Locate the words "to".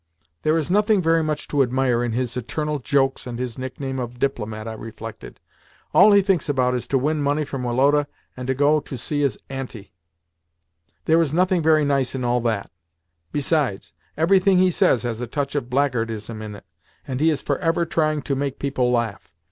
1.49-1.61, 6.87-6.97, 8.47-8.55, 18.23-18.35